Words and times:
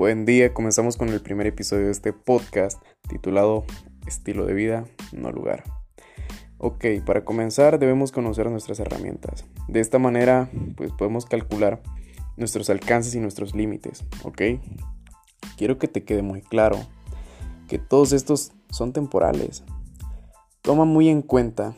Buen 0.00 0.24
día, 0.24 0.54
comenzamos 0.54 0.96
con 0.96 1.10
el 1.10 1.20
primer 1.20 1.46
episodio 1.46 1.84
de 1.84 1.92
este 1.92 2.14
podcast 2.14 2.82
titulado 3.06 3.66
Estilo 4.06 4.46
de 4.46 4.54
vida, 4.54 4.86
no 5.12 5.30
lugar. 5.30 5.62
Ok, 6.56 6.86
para 7.04 7.22
comenzar 7.22 7.78
debemos 7.78 8.10
conocer 8.10 8.48
nuestras 8.48 8.80
herramientas. 8.80 9.44
De 9.68 9.80
esta 9.80 9.98
manera, 9.98 10.48
pues 10.74 10.90
podemos 10.92 11.26
calcular 11.26 11.82
nuestros 12.38 12.70
alcances 12.70 13.14
y 13.14 13.20
nuestros 13.20 13.54
límites, 13.54 14.06
¿ok? 14.24 14.40
Quiero 15.58 15.78
que 15.78 15.86
te 15.86 16.02
quede 16.02 16.22
muy 16.22 16.40
claro 16.40 16.78
que 17.68 17.78
todos 17.78 18.12
estos 18.12 18.52
son 18.70 18.94
temporales. 18.94 19.64
Toma 20.62 20.86
muy 20.86 21.10
en 21.10 21.20
cuenta 21.20 21.74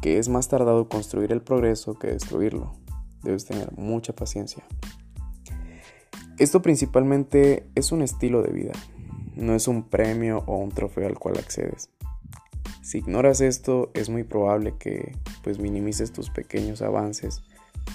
que 0.00 0.18
es 0.18 0.28
más 0.28 0.46
tardado 0.46 0.88
construir 0.88 1.32
el 1.32 1.42
progreso 1.42 1.98
que 1.98 2.06
destruirlo. 2.06 2.76
Debes 3.24 3.44
tener 3.44 3.72
mucha 3.76 4.12
paciencia. 4.12 4.62
Esto 6.38 6.60
principalmente 6.60 7.66
es 7.74 7.92
un 7.92 8.02
estilo 8.02 8.42
de 8.42 8.52
vida, 8.52 8.72
no 9.36 9.54
es 9.54 9.68
un 9.68 9.84
premio 9.84 10.44
o 10.46 10.56
un 10.56 10.70
trofeo 10.70 11.06
al 11.06 11.18
cual 11.18 11.38
accedes. 11.38 11.88
Si 12.82 12.98
ignoras 12.98 13.40
esto, 13.40 13.90
es 13.94 14.10
muy 14.10 14.22
probable 14.22 14.74
que 14.78 15.16
pues 15.42 15.58
minimices 15.58 16.12
tus 16.12 16.30
pequeños 16.30 16.82
avances, 16.82 17.42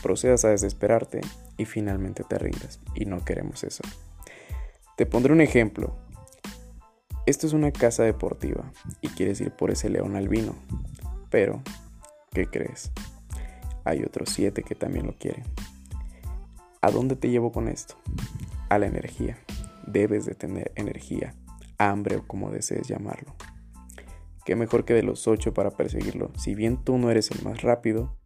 procedas 0.02 0.44
a 0.44 0.50
desesperarte 0.50 1.22
y 1.56 1.66
finalmente 1.66 2.24
te 2.24 2.38
rindas. 2.38 2.80
Y 2.96 3.06
no 3.06 3.24
queremos 3.24 3.64
eso. 3.64 3.84
Te 4.98 5.06
pondré 5.06 5.34
un 5.34 5.42
ejemplo. 5.42 5.96
Esto 7.26 7.48
es 7.48 7.54
una 7.54 7.72
casa 7.72 8.04
deportiva 8.04 8.72
y 9.02 9.08
quieres 9.10 9.40
ir 9.40 9.52
por 9.52 9.72
ese 9.72 9.90
león 9.90 10.16
albino. 10.16 10.56
Pero, 11.30 11.62
¿qué 12.32 12.48
crees? 12.48 12.92
Hay 13.86 14.04
otros 14.04 14.30
siete 14.30 14.64
que 14.64 14.76
también 14.76 15.06
lo 15.06 15.14
quieren. 15.14 15.44
¿A 16.84 16.90
dónde 16.90 17.16
te 17.16 17.30
llevo 17.30 17.52
con 17.52 17.68
esto? 17.68 17.94
A 18.70 18.80
la 18.80 18.88
energía. 18.88 19.38
Debes 19.86 20.26
de 20.26 20.34
tener 20.34 20.72
energía, 20.76 21.36
hambre 21.78 22.16
o 22.16 22.28
como 22.28 22.50
desees 22.50 22.88
llamarlo. 22.88 23.36
Qué 24.46 24.56
mejor 24.56 24.84
que 24.84 24.96
de 24.96 25.04
los 25.04 25.28
ocho 25.28 25.54
para 25.54 25.70
perseguirlo. 25.70 26.32
Si 26.40 26.56
bien 26.56 26.84
tú 26.84 26.98
no 26.98 27.12
eres 27.12 27.30
el 27.30 27.44
más 27.44 27.62
rápido, 27.62 28.18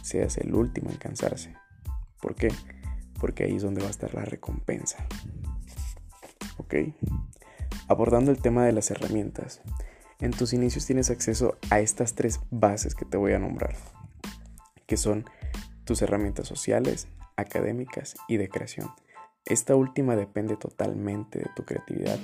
seas 0.00 0.38
el 0.38 0.54
último 0.54 0.88
en 0.88 0.96
cansarse. 0.96 1.54
¿Por 2.22 2.34
qué? 2.34 2.48
Porque 3.20 3.44
ahí 3.44 3.56
es 3.56 3.62
donde 3.62 3.82
va 3.82 3.88
a 3.88 3.90
estar 3.90 4.14
la 4.14 4.24
recompensa. 4.24 5.06
¿Ok? 6.56 6.76
Abordando 7.88 8.30
el 8.30 8.40
tema 8.40 8.64
de 8.64 8.72
las 8.72 8.90
herramientas. 8.90 9.60
En 10.18 10.30
tus 10.30 10.54
inicios 10.54 10.86
tienes 10.86 11.10
acceso 11.10 11.58
a 11.68 11.80
estas 11.80 12.14
tres 12.14 12.40
bases 12.50 12.94
que 12.94 13.04
te 13.04 13.18
voy 13.18 13.34
a 13.34 13.38
nombrar, 13.38 13.76
que 14.86 14.96
son 14.96 15.26
tus 15.84 16.00
herramientas 16.00 16.48
sociales, 16.48 17.06
académicas 17.38 18.16
y 18.26 18.36
de 18.36 18.48
creación. 18.48 18.90
Esta 19.44 19.76
última 19.76 20.16
depende 20.16 20.56
totalmente 20.56 21.38
de 21.38 21.50
tu 21.56 21.64
creatividad, 21.64 22.18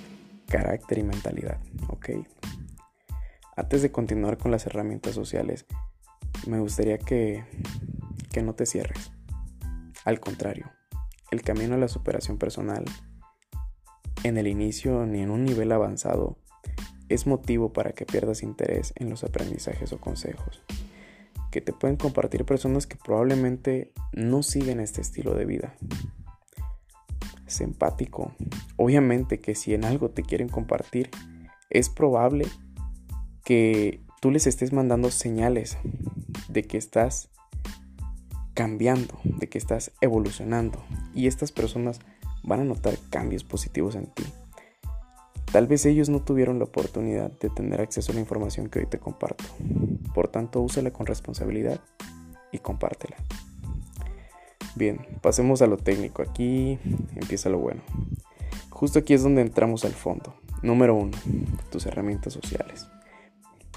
carácter 0.48 0.98
y 0.98 1.04
mentalidad, 1.04 1.58
¿ok? 1.88 2.10
Antes 3.56 3.82
de 3.82 3.92
continuar 3.92 4.36
con 4.36 4.50
las 4.50 4.66
herramientas 4.66 5.14
sociales, 5.14 5.64
me 6.46 6.58
gustaría 6.58 6.98
que, 6.98 7.44
que 8.32 8.42
no 8.42 8.54
te 8.54 8.66
cierres. 8.66 9.12
Al 10.04 10.20
contrario, 10.20 10.70
el 11.30 11.42
camino 11.42 11.76
a 11.76 11.78
la 11.78 11.88
superación 11.88 12.36
personal, 12.36 12.84
en 14.24 14.36
el 14.36 14.48
inicio 14.48 15.06
ni 15.06 15.22
en 15.22 15.30
un 15.30 15.44
nivel 15.44 15.70
avanzado, 15.72 16.38
es 17.08 17.26
motivo 17.26 17.72
para 17.72 17.92
que 17.92 18.04
pierdas 18.04 18.42
interés 18.42 18.92
en 18.96 19.08
los 19.10 19.22
aprendizajes 19.22 19.92
o 19.92 20.00
consejos 20.00 20.62
que 21.54 21.60
te 21.60 21.72
pueden 21.72 21.96
compartir 21.96 22.44
personas 22.44 22.88
que 22.88 22.96
probablemente 22.96 23.92
no 24.12 24.42
siguen 24.42 24.80
este 24.80 25.00
estilo 25.00 25.34
de 25.34 25.44
vida. 25.44 25.76
Es. 27.46 28.34
Obviamente 28.76 29.38
que 29.38 29.54
si 29.54 29.72
en 29.72 29.84
algo 29.84 30.10
te 30.10 30.24
quieren 30.24 30.48
compartir, 30.48 31.10
es 31.70 31.90
probable 31.90 32.48
que 33.44 34.00
tú 34.20 34.32
les 34.32 34.48
estés 34.48 34.72
mandando 34.72 35.12
señales 35.12 35.78
de 36.48 36.64
que 36.64 36.76
estás 36.76 37.30
cambiando, 38.54 39.20
de 39.22 39.48
que 39.48 39.58
estás 39.58 39.92
evolucionando. 40.00 40.82
Y 41.14 41.28
estas 41.28 41.52
personas 41.52 42.00
van 42.42 42.62
a 42.62 42.64
notar 42.64 42.98
cambios 43.10 43.44
positivos 43.44 43.94
en 43.94 44.06
ti. 44.06 44.24
Tal 45.54 45.68
vez 45.68 45.86
ellos 45.86 46.08
no 46.08 46.20
tuvieron 46.20 46.58
la 46.58 46.64
oportunidad 46.64 47.30
de 47.30 47.48
tener 47.48 47.80
acceso 47.80 48.10
a 48.10 48.16
la 48.16 48.20
información 48.20 48.68
que 48.68 48.80
hoy 48.80 48.86
te 48.86 48.98
comparto. 48.98 49.44
Por 50.12 50.26
tanto, 50.26 50.60
úsala 50.60 50.90
con 50.90 51.06
responsabilidad 51.06 51.80
y 52.50 52.58
compártela. 52.58 53.14
Bien, 54.74 55.06
pasemos 55.20 55.62
a 55.62 55.68
lo 55.68 55.76
técnico. 55.76 56.22
Aquí 56.22 56.80
empieza 57.14 57.50
lo 57.50 57.60
bueno. 57.60 57.82
Justo 58.68 58.98
aquí 58.98 59.14
es 59.14 59.22
donde 59.22 59.42
entramos 59.42 59.84
al 59.84 59.92
fondo. 59.92 60.34
Número 60.62 60.96
uno, 60.96 61.16
tus 61.70 61.86
herramientas 61.86 62.32
sociales. 62.32 62.88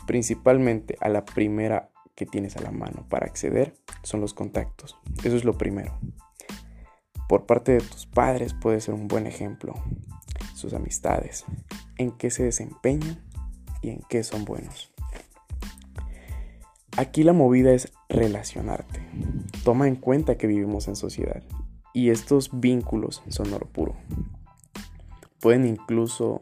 Principalmente 0.07 0.97
a 0.99 1.09
la 1.09 1.25
primera 1.25 1.91
que 2.15 2.25
tienes 2.25 2.57
a 2.57 2.61
la 2.63 2.71
mano 2.71 3.05
para 3.07 3.27
acceder 3.27 3.75
son 4.01 4.19
los 4.19 4.33
contactos. 4.33 4.97
Eso 5.23 5.35
es 5.35 5.43
lo 5.45 5.59
primero. 5.59 5.99
Por 7.29 7.45
parte 7.45 7.73
de 7.73 7.81
tus 7.81 8.07
padres 8.07 8.55
puede 8.55 8.81
ser 8.81 8.95
un 8.95 9.07
buen 9.07 9.27
ejemplo 9.27 9.75
sus 10.57 10.73
amistades, 10.73 11.45
en 11.97 12.11
qué 12.11 12.31
se 12.31 12.43
desempeñan 12.43 13.23
y 13.81 13.89
en 13.89 14.01
qué 14.09 14.23
son 14.23 14.43
buenos. 14.43 14.91
Aquí 16.97 17.23
la 17.23 17.33
movida 17.33 17.71
es 17.73 17.93
relacionarte. 18.09 19.07
Toma 19.63 19.87
en 19.87 19.95
cuenta 19.95 20.35
que 20.35 20.47
vivimos 20.47 20.87
en 20.87 20.95
sociedad 20.95 21.43
y 21.93 22.09
estos 22.09 22.49
vínculos 22.59 23.21
son 23.27 23.53
oro 23.53 23.67
puro. 23.67 23.95
Pueden 25.39 25.67
incluso 25.67 26.41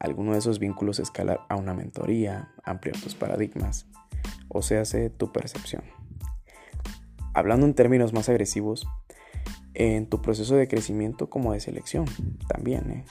alguno 0.00 0.32
de 0.32 0.38
esos 0.38 0.58
vínculos 0.58 0.98
escalar 0.98 1.40
a 1.48 1.54
una 1.54 1.74
mentoría, 1.74 2.52
ampliar 2.64 3.00
tus 3.00 3.14
paradigmas 3.14 3.86
o 4.48 4.62
se 4.62 4.78
hace 4.78 5.10
tu 5.10 5.30
percepción. 5.30 5.84
Hablando 7.32 7.66
en 7.66 7.74
términos 7.74 8.12
más 8.12 8.28
agresivos, 8.28 8.88
en 9.74 10.06
tu 10.08 10.22
proceso 10.22 10.56
de 10.56 10.68
crecimiento 10.68 11.28
como 11.28 11.52
de 11.52 11.60
selección 11.60 12.06
también. 12.48 12.90
¿eh? 12.90 13.04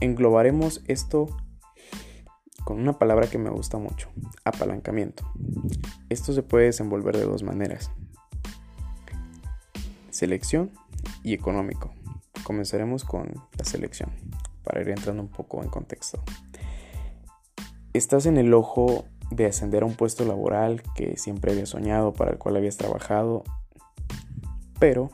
Englobaremos 0.00 0.82
esto 0.88 1.28
con 2.64 2.80
una 2.80 2.98
palabra 2.98 3.28
que 3.28 3.38
me 3.38 3.50
gusta 3.50 3.78
mucho, 3.78 4.10
apalancamiento. 4.44 5.24
Esto 6.08 6.32
se 6.32 6.42
puede 6.42 6.66
desenvolver 6.66 7.16
de 7.16 7.24
dos 7.24 7.42
maneras, 7.42 7.90
selección 10.10 10.72
y 11.22 11.32
económico. 11.32 11.92
Comenzaremos 12.44 13.04
con 13.04 13.32
la 13.56 13.64
selección, 13.64 14.10
para 14.64 14.80
ir 14.80 14.90
entrando 14.90 15.22
un 15.22 15.28
poco 15.28 15.62
en 15.62 15.70
contexto. 15.70 16.22
Estás 17.92 18.26
en 18.26 18.36
el 18.36 18.52
ojo 18.52 19.06
de 19.30 19.46
ascender 19.46 19.82
a 19.82 19.86
un 19.86 19.94
puesto 19.94 20.24
laboral 20.24 20.82
que 20.94 21.16
siempre 21.16 21.52
habías 21.52 21.70
soñado, 21.70 22.12
para 22.12 22.32
el 22.32 22.38
cual 22.38 22.56
habías 22.56 22.76
trabajado, 22.76 23.44
pero 24.78 25.10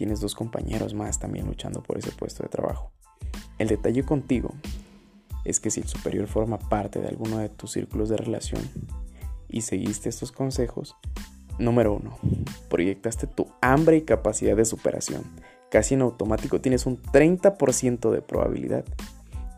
tienes 0.00 0.20
dos 0.20 0.34
compañeros 0.34 0.94
más 0.94 1.18
también 1.18 1.46
luchando 1.46 1.82
por 1.82 1.98
ese 1.98 2.10
puesto 2.10 2.42
de 2.42 2.48
trabajo. 2.48 2.90
El 3.58 3.68
detalle 3.68 4.02
contigo 4.02 4.54
es 5.44 5.60
que 5.60 5.70
si 5.70 5.80
el 5.80 5.88
superior 5.88 6.26
forma 6.26 6.58
parte 6.58 7.00
de 7.00 7.08
alguno 7.08 7.36
de 7.36 7.50
tus 7.50 7.72
círculos 7.72 8.08
de 8.08 8.16
relación 8.16 8.62
y 9.50 9.60
seguiste 9.60 10.08
estos 10.08 10.32
consejos, 10.32 10.96
número 11.58 11.92
uno, 11.92 12.16
proyectaste 12.70 13.26
tu 13.26 13.48
hambre 13.60 13.98
y 13.98 14.00
capacidad 14.00 14.56
de 14.56 14.64
superación. 14.64 15.22
Casi 15.70 15.92
en 15.92 16.00
automático 16.00 16.62
tienes 16.62 16.86
un 16.86 16.96
30% 17.02 18.10
de 18.10 18.22
probabilidad 18.22 18.86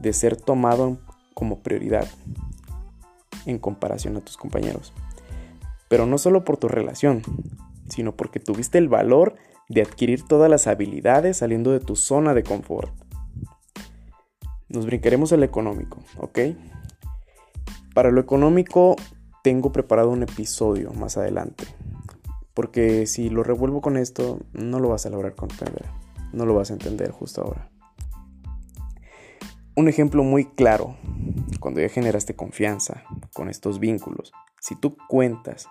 de 0.00 0.12
ser 0.12 0.34
tomado 0.34 0.98
como 1.34 1.60
prioridad 1.60 2.08
en 3.46 3.60
comparación 3.60 4.16
a 4.16 4.22
tus 4.22 4.36
compañeros. 4.36 4.92
Pero 5.86 6.04
no 6.06 6.18
solo 6.18 6.42
por 6.42 6.56
tu 6.56 6.66
relación, 6.66 7.22
sino 7.88 8.16
porque 8.16 8.40
tuviste 8.40 8.78
el 8.78 8.88
valor 8.88 9.36
de 9.72 9.80
adquirir 9.80 10.22
todas 10.22 10.50
las 10.50 10.66
habilidades 10.66 11.38
saliendo 11.38 11.72
de 11.72 11.80
tu 11.80 11.96
zona 11.96 12.34
de 12.34 12.42
confort. 12.42 12.92
Nos 14.68 14.84
brincaremos 14.84 15.32
al 15.32 15.42
económico, 15.42 15.98
¿ok? 16.18 16.38
Para 17.94 18.10
lo 18.10 18.20
económico 18.20 18.96
tengo 19.42 19.72
preparado 19.72 20.10
un 20.10 20.22
episodio 20.22 20.92
más 20.92 21.16
adelante. 21.16 21.64
Porque 22.52 23.06
si 23.06 23.30
lo 23.30 23.42
revuelvo 23.42 23.80
con 23.80 23.96
esto, 23.96 24.40
no 24.52 24.78
lo 24.78 24.90
vas 24.90 25.06
a 25.06 25.10
lograr 25.10 25.34
comprender. 25.34 25.86
No 26.34 26.44
lo 26.44 26.54
vas 26.54 26.70
a 26.70 26.74
entender 26.74 27.10
justo 27.10 27.40
ahora. 27.42 27.70
Un 29.74 29.88
ejemplo 29.88 30.22
muy 30.22 30.44
claro, 30.44 30.96
cuando 31.60 31.80
ya 31.80 31.88
generaste 31.88 32.36
confianza 32.36 33.04
con 33.32 33.48
estos 33.48 33.78
vínculos, 33.78 34.32
si 34.60 34.76
tú 34.76 34.98
cuentas 35.08 35.66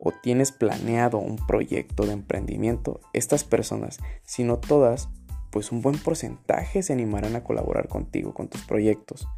o 0.00 0.12
tienes 0.12 0.50
planeado 0.50 1.18
un 1.18 1.36
proyecto 1.36 2.06
de 2.06 2.12
emprendimiento, 2.12 3.00
estas 3.12 3.44
personas, 3.44 3.98
si 4.24 4.42
no 4.42 4.58
todas, 4.58 5.08
pues 5.50 5.70
un 5.72 5.82
buen 5.82 5.98
porcentaje 5.98 6.82
se 6.82 6.92
animarán 6.92 7.36
a 7.36 7.44
colaborar 7.44 7.88
contigo, 7.88 8.34
con 8.34 8.48
tus 8.48 8.62
proyectos. 8.62 9.28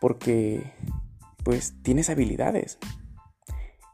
Porque, 0.00 0.72
pues, 1.44 1.74
tienes 1.82 2.10
habilidades. 2.10 2.78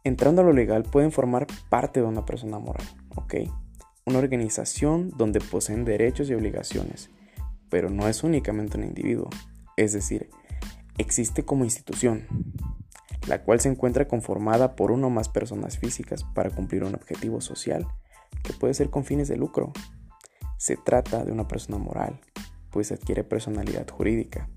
Entrando 0.02 0.42
a 0.42 0.44
lo 0.44 0.52
legal 0.52 0.82
pueden 0.82 1.12
formar 1.12 1.46
parte 1.68 2.00
de 2.00 2.06
una 2.06 2.24
persona 2.24 2.58
moral, 2.58 2.86
¿ok? 3.14 3.34
una 4.04 4.18
organización 4.18 5.10
donde 5.16 5.40
poseen 5.40 5.84
derechos 5.84 6.28
y 6.28 6.34
obligaciones, 6.34 7.10
pero 7.68 7.90
no 7.90 8.08
es 8.08 8.24
únicamente 8.24 8.76
un 8.76 8.84
individuo, 8.84 9.30
es 9.76 9.92
decir, 9.92 10.28
existe 10.98 11.44
como 11.44 11.64
institución, 11.64 12.26
la 13.26 13.42
cual 13.42 13.60
se 13.60 13.68
encuentra 13.68 14.08
conformada 14.08 14.74
por 14.76 14.90
una 14.90 15.06
o 15.06 15.10
más 15.10 15.28
personas 15.28 15.78
físicas 15.78 16.24
para 16.34 16.50
cumplir 16.50 16.84
un 16.84 16.94
objetivo 16.94 17.40
social 17.40 17.86
que 18.42 18.52
puede 18.52 18.74
ser 18.74 18.90
con 18.90 19.04
fines 19.04 19.28
de 19.28 19.36
lucro. 19.36 19.72
Se 20.58 20.76
trata 20.76 21.24
de 21.24 21.32
una 21.32 21.48
persona 21.48 21.78
moral, 21.78 22.20
pues 22.70 22.92
adquiere 22.92 23.24
personalidad 23.24 23.88
jurídica. 23.88 24.48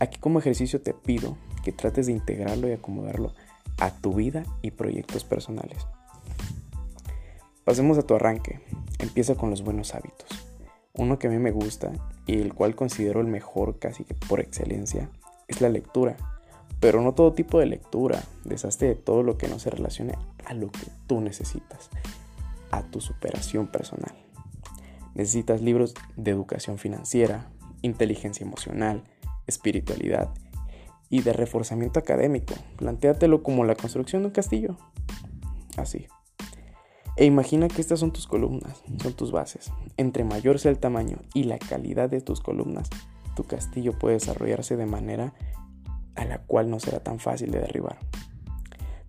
Aquí 0.00 0.18
como 0.18 0.38
ejercicio 0.38 0.80
te 0.80 0.94
pido 0.94 1.36
que 1.62 1.72
trates 1.72 2.06
de 2.06 2.12
integrarlo 2.12 2.68
y 2.68 2.72
acomodarlo 2.72 3.34
a 3.78 3.90
tu 3.90 4.14
vida 4.14 4.44
y 4.62 4.72
proyectos 4.72 5.24
personales. 5.24 5.86
Pasemos 7.64 7.96
a 7.98 8.02
tu 8.02 8.14
arranque. 8.14 8.60
Empieza 8.98 9.36
con 9.36 9.50
los 9.50 9.62
buenos 9.62 9.94
hábitos. 9.94 10.28
Uno 10.94 11.18
que 11.18 11.28
a 11.28 11.30
mí 11.30 11.38
me 11.38 11.52
gusta 11.52 11.92
y 12.26 12.40
el 12.40 12.54
cual 12.54 12.74
considero 12.74 13.20
el 13.20 13.26
mejor 13.26 13.78
casi 13.78 14.04
que 14.04 14.14
por 14.14 14.40
excelencia 14.40 15.10
es 15.48 15.60
la 15.60 15.68
lectura. 15.68 16.16
Pero 16.82 17.00
no 17.00 17.14
todo 17.14 17.32
tipo 17.32 17.60
de 17.60 17.66
lectura. 17.66 18.20
Deshazte 18.42 18.86
de 18.86 18.94
todo 18.96 19.22
lo 19.22 19.38
que 19.38 19.46
no 19.46 19.60
se 19.60 19.70
relacione 19.70 20.18
a 20.44 20.52
lo 20.52 20.68
que 20.72 20.88
tú 21.06 21.20
necesitas, 21.20 21.90
a 22.72 22.82
tu 22.82 23.00
superación 23.00 23.68
personal. 23.68 24.12
Necesitas 25.14 25.62
libros 25.62 25.94
de 26.16 26.32
educación 26.32 26.78
financiera, 26.78 27.52
inteligencia 27.82 28.44
emocional, 28.44 29.04
espiritualidad 29.46 30.34
y 31.08 31.22
de 31.22 31.32
reforzamiento 31.32 32.00
académico. 32.00 32.54
Plantéatelo 32.78 33.44
como 33.44 33.64
la 33.64 33.76
construcción 33.76 34.22
de 34.22 34.26
un 34.26 34.34
castillo. 34.34 34.76
Así. 35.76 36.08
E 37.16 37.26
imagina 37.26 37.68
que 37.68 37.80
estas 37.80 38.00
son 38.00 38.12
tus 38.12 38.26
columnas, 38.26 38.82
son 39.00 39.12
tus 39.12 39.30
bases. 39.30 39.70
Entre 39.98 40.24
mayor 40.24 40.58
sea 40.58 40.72
el 40.72 40.80
tamaño 40.80 41.18
y 41.32 41.44
la 41.44 41.60
calidad 41.60 42.10
de 42.10 42.22
tus 42.22 42.40
columnas, 42.40 42.90
tu 43.36 43.44
castillo 43.44 43.96
puede 43.96 44.14
desarrollarse 44.14 44.76
de 44.76 44.86
manera 44.86 45.32
a 46.14 46.24
la 46.24 46.38
cual 46.38 46.70
no 46.70 46.80
será 46.80 47.00
tan 47.00 47.18
fácil 47.18 47.50
de 47.50 47.60
derribar. 47.60 47.98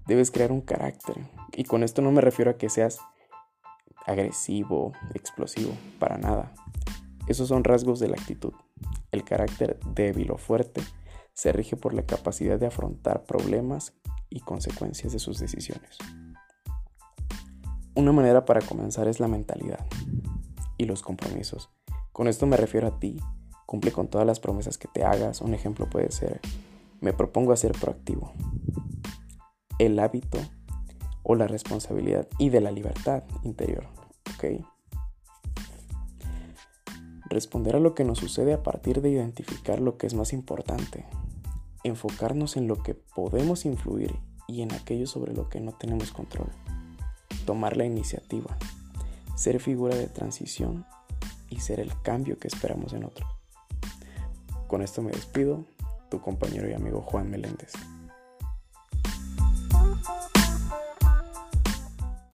Debes 0.08 0.32
crear 0.32 0.52
un 0.52 0.62
carácter, 0.62 1.16
y 1.54 1.64
con 1.64 1.84
esto 1.84 2.02
no 2.02 2.12
me 2.12 2.22
refiero 2.22 2.52
a 2.52 2.58
que 2.58 2.70
seas 2.70 3.00
agresivo, 4.06 4.94
explosivo, 5.14 5.72
para 6.00 6.18
nada. 6.18 6.54
Esos 7.28 7.48
son 7.48 7.64
rasgos 7.64 8.00
de 8.00 8.10
la 8.10 8.16
actitud. 8.16 8.54
El 9.12 9.24
carácter 9.24 9.80
débil 9.94 10.32
o 10.32 10.38
fuerte 10.38 10.82
se 11.34 11.52
rige 11.52 11.78
por 11.78 11.94
la 11.94 12.06
capacidad 12.06 12.60
de 12.60 12.68
afrontar 12.68 13.24
problemas 13.24 13.94
y 14.30 14.42
consecuencias 14.42 15.14
de 15.14 15.20
sus 15.20 15.40
decisiones. 15.40 15.98
Una 17.96 18.12
manera 18.12 18.46
para 18.46 18.62
comenzar 18.62 19.08
es 19.08 19.20
la 19.20 19.28
mentalidad 19.28 19.86
y 20.78 20.86
los 20.86 21.02
compromisos. 21.02 21.70
Con 22.12 22.28
esto 22.28 22.46
me 22.46 22.58
refiero 22.58 22.88
a 22.88 23.00
ti. 23.00 23.20
Cumple 23.66 23.92
con 23.92 24.08
todas 24.08 24.28
las 24.28 24.40
promesas 24.40 24.78
que 24.78 24.88
te 24.88 25.04
hagas. 25.04 25.42
Un 25.42 25.54
ejemplo 25.54 25.90
puede 25.90 26.12
ser, 26.12 26.42
me 27.04 27.14
propongo 27.14 27.52
a 27.52 27.58
ser 27.58 27.74
proactivo. 27.74 28.34
El 29.78 30.00
hábito 30.00 30.40
o 31.22 31.36
la 31.36 31.46
responsabilidad 31.46 32.28
y 32.40 32.50
de 32.50 32.62
la 32.62 32.72
libertad 32.72 33.24
interior. 33.44 33.86
¿Ok? 34.34 34.66
Responder 37.26 37.76
a 37.76 37.80
lo 37.80 37.94
que 37.94 38.06
nos 38.06 38.20
sucede 38.20 38.54
a 38.54 38.64
partir 38.64 39.02
de 39.02 39.10
identificar 39.10 39.80
lo 39.80 39.98
que 39.98 40.08
es 40.08 40.14
más 40.14 40.34
importante. 40.34 41.06
Enfocarnos 41.84 42.58
en 42.58 42.68
lo 42.68 42.82
que 42.82 42.96
podemos 42.96 43.66
influir 43.66 44.16
y 44.48 44.62
en 44.62 44.74
aquello 44.74 45.06
sobre 45.06 45.34
lo 45.34 45.50
que 45.50 45.60
no 45.60 45.74
tenemos 45.74 46.12
control 46.12 46.50
tomar 47.46 47.78
la 47.78 47.86
iniciativa, 47.86 48.58
ser 49.36 49.60
figura 49.60 49.96
de 49.96 50.08
transición 50.08 50.86
y 51.50 51.60
ser 51.60 51.80
el 51.80 51.92
cambio 52.02 52.38
que 52.40 52.48
esperamos 52.48 52.94
en 52.94 53.04
otros. 53.04 53.30
Con 54.68 54.82
esto 54.82 55.02
me 55.02 55.12
despido, 55.12 55.66
tu 56.14 56.22
compañero 56.22 56.70
y 56.70 56.74
amigo 56.74 57.02
Juan 57.02 57.28
Meléndez. 57.28 57.74